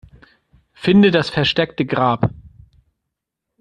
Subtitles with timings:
[0.73, 2.31] Finde das versteckte Grab.